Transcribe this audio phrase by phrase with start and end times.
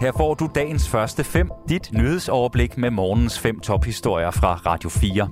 [0.00, 5.28] Her får du dagens første fem, dit nyhedsoverblik med morgens fem tophistorier fra Radio 4.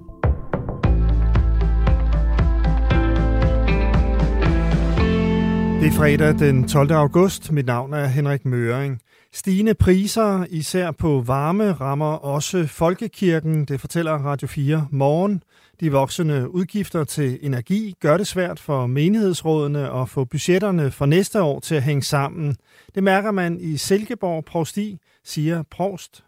[5.81, 6.91] Det er fredag den 12.
[6.91, 7.53] august.
[7.53, 9.01] Mit navn er Henrik Møring.
[9.33, 13.65] Stigende priser, især på varme, rammer også folkekirken.
[13.65, 15.43] Det fortæller Radio 4 morgen.
[15.81, 21.43] De voksende udgifter til energi gør det svært for menighedsrådene at få budgetterne for næste
[21.43, 22.57] år til at hænge sammen.
[22.95, 26.25] Det mærker man i Silkeborg Provsti, siger provst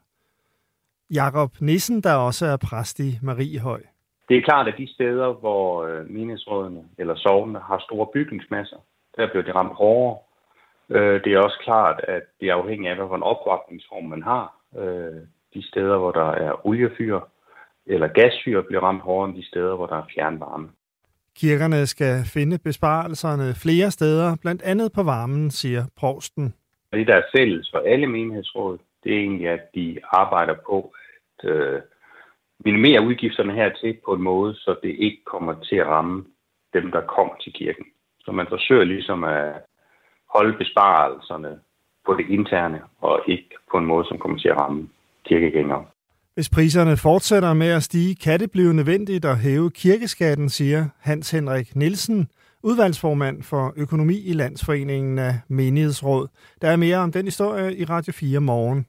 [1.10, 3.80] Jakob Nissen, der også er præst i Mariehøj.
[4.28, 8.76] Det er klart, at de steder, hvor øh, menighedsrådene eller sovende har store bygningsmasser,
[9.16, 10.18] der bliver det ramt hårdere.
[10.90, 14.54] Øh, det er også klart, at det er afhængigt af, hvilken opvarmningsform man har.
[14.78, 15.20] Øh,
[15.54, 17.20] de steder, hvor der er oliefyr
[17.94, 20.68] eller gasfyr, bliver ramt hårdere end de steder, hvor der er fjernvarme.
[21.36, 26.54] Kirkerne skal finde besparelserne flere steder, blandt andet på varmen, siger provsten.
[26.92, 30.92] Det, der er fælles for alle menighedsråd, det er egentlig, at de arbejder på
[31.38, 31.80] at øh,
[32.64, 36.24] minimere udgifterne hertil på en måde, så det ikke kommer til at ramme
[36.74, 37.84] dem, der kommer til kirken.
[38.20, 39.52] Så man forsøger ligesom at
[40.34, 41.58] holde besparelserne
[42.06, 44.88] på det interne, og ikke på en måde, som kommer til at ramme
[45.24, 45.84] kirkegængere.
[46.34, 51.30] Hvis priserne fortsætter med at stige, kan det blive nødvendigt at hæve kirkeskatten, siger Hans
[51.30, 52.28] Henrik Nielsen,
[52.62, 56.28] udvalgsformand for økonomi i Landsforeningen af Menighedsråd.
[56.62, 58.86] Der er mere om den historie i Radio 4 morgen.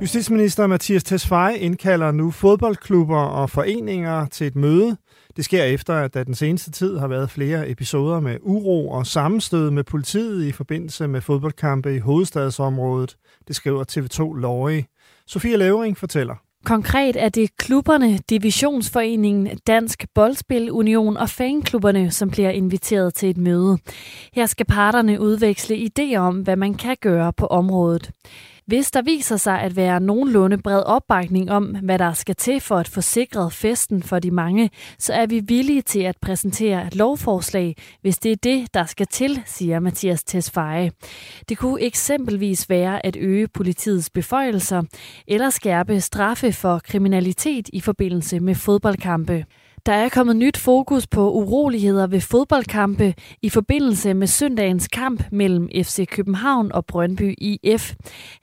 [0.00, 4.96] Justitsminister Mathias Tesfaye indkalder nu fodboldklubber og foreninger til et møde.
[5.36, 9.06] Det sker efter, at der den seneste tid har været flere episoder med uro og
[9.06, 13.16] sammenstød med politiet i forbindelse med fodboldkampe i hovedstadsområdet.
[13.48, 14.84] Det skriver TV2 Løje.
[15.26, 16.34] Sofia Levering fortæller.
[16.64, 23.36] Konkret er det klubberne, Divisionsforeningen, Dansk Boldspil Union og fanklubberne, som bliver inviteret til et
[23.36, 23.78] møde.
[24.32, 28.10] Her skal parterne udveksle idéer om, hvad man kan gøre på området.
[28.66, 32.76] Hvis der viser sig at være nogenlunde bred opbakning om, hvad der skal til for
[32.76, 36.96] at få sikret festen for de mange, så er vi villige til at præsentere et
[36.96, 40.90] lovforslag, hvis det er det, der skal til, siger Mathias Tesfaye.
[41.48, 44.82] Det kunne eksempelvis være at øge politiets beføjelser
[45.28, 49.44] eller skærpe straffe for kriminalitet i forbindelse med fodboldkampe.
[49.86, 55.68] Der er kommet nyt fokus på uroligheder ved fodboldkampe i forbindelse med søndagens kamp mellem
[55.68, 57.94] FC København og Brøndby IF.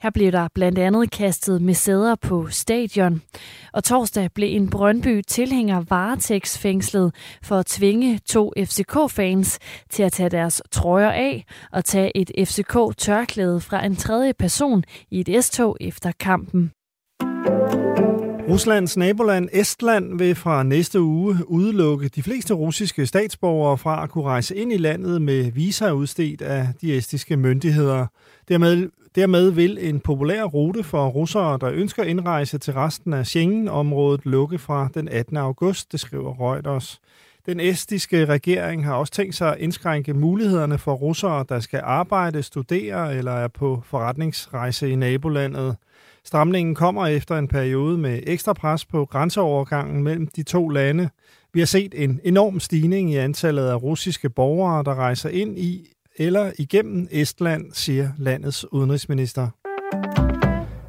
[0.02, 3.22] Her blev der blandt andet kastet med sæder på stadion.
[3.72, 9.58] Og torsdag blev en Brøndby tilhænger varetægtsfængslet for at tvinge to FCK-fans
[9.90, 15.20] til at tage deres trøjer af og tage et FCK-tørklæde fra en tredje person i
[15.20, 16.72] et S-tog efter kampen.
[18.52, 24.24] Ruslands naboland Estland vil fra næste uge udelukke de fleste russiske statsborgere fra at kunne
[24.24, 28.06] rejse ind i landet med visa udstedt af de estiske myndigheder.
[28.48, 34.20] Dermed, dermed vil en populær rute for russere, der ønsker indrejse til resten af Schengen-området,
[34.26, 35.36] lukke fra den 18.
[35.36, 37.00] august, det skriver Reuters.
[37.46, 42.42] Den estiske regering har også tænkt sig at indskrænke mulighederne for russere, der skal arbejde,
[42.42, 45.76] studere eller er på forretningsrejse i nabolandet.
[46.24, 51.08] Stramningen kommer efter en periode med ekstra pres på grænseovergangen mellem de to lande.
[51.54, 55.88] Vi har set en enorm stigning i antallet af russiske borgere, der rejser ind i
[56.16, 59.48] eller igennem Estland, siger landets udenrigsminister.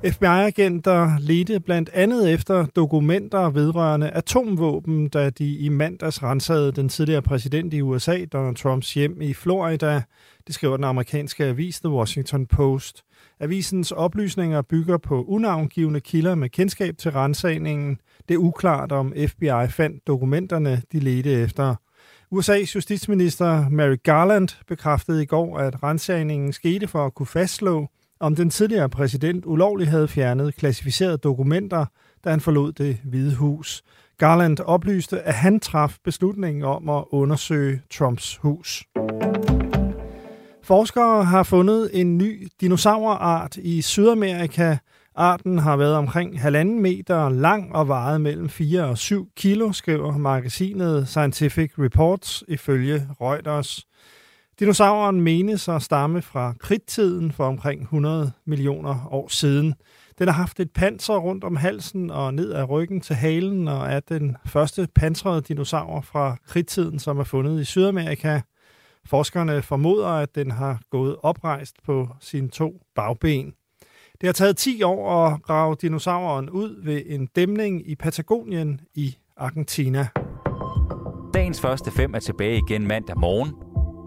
[0.05, 7.21] FBI-agenter ledte blandt andet efter dokumenter vedrørende atomvåben, da de i mandags rensede den tidligere
[7.21, 10.01] præsident i USA, Donald Trumps hjem i Florida.
[10.47, 13.03] Det skriver den amerikanske avis The Washington Post.
[13.39, 17.97] Avisens oplysninger bygger på unavngivende kilder med kendskab til rensagningen.
[18.27, 21.75] Det er uklart, om FBI fandt dokumenterne, de ledte efter.
[22.35, 27.87] USA's justitsminister Mary Garland bekræftede i går, at rensagningen skete for at kunne fastslå,
[28.23, 31.85] om den tidligere præsident ulovligt havde fjernet klassificerede dokumenter,
[32.23, 33.83] da han forlod det hvide hus.
[34.17, 38.83] Garland oplyste, at han traf beslutningen om at undersøge Trumps hus.
[40.63, 44.77] Forskere har fundet en ny dinosaurart i Sydamerika.
[45.15, 50.17] Arten har været omkring halvanden meter lang og vejet mellem 4 og 7 kilo, skriver
[50.17, 53.87] magasinet Scientific Reports ifølge Reuters.
[54.63, 59.75] Dinosauren menes at stamme fra kridttiden for omkring 100 millioner år siden.
[60.19, 63.91] Den har haft et panser rundt om halsen og ned ad ryggen til halen og
[63.91, 68.41] er den første pansrede dinosaur fra kridttiden, som er fundet i Sydamerika.
[69.05, 73.53] Forskerne formoder, at den har gået oprejst på sine to bagben.
[74.21, 79.17] Det har taget 10 år at grave dinosauren ud ved en dæmning i Patagonien i
[79.37, 80.07] Argentina.
[81.33, 83.62] Dagens første fem er tilbage igen mandag morgen.